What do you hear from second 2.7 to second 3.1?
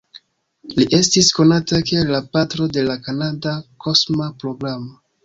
de la